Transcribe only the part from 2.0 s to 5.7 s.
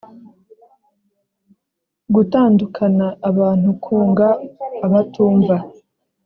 gutandukana abantu kunga abatumva